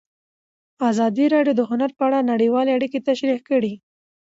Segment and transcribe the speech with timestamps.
[0.89, 3.73] ازادي راډیو د هنر په اړه نړیوالې اړیکې تشریح کړي.